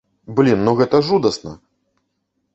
Блін, 0.39 0.63
ну 0.67 0.73
гэта 0.79 1.03
жудасна! 1.11 1.55